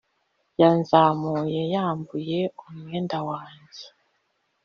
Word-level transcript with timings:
yanzamuye, 0.61 1.61
yambuye 1.73 2.39
umwenda 2.61 3.17
wanjye. 3.29 3.85